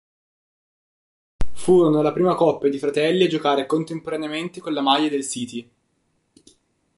Furono 1.53 2.01
la 2.01 2.11
prima 2.11 2.33
coppia 2.33 2.71
di 2.71 2.79
fratelli 2.79 3.25
a 3.25 3.27
giocare 3.27 3.67
contemporaneamente 3.67 4.59
con 4.59 4.73
la 4.73 4.81
maglia 4.81 5.09
del 5.09 5.23
"City". 5.23 5.69